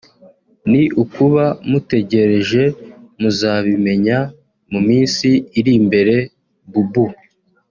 ni 0.71 0.83
ukuba 1.03 1.43
mutegereje 1.69 2.63
muzabimenya 3.19 4.17
mu 4.71 4.79
minsi 4.87 5.27
iri 5.59 5.71
imbere- 5.81 6.27
Boubou 6.73 7.13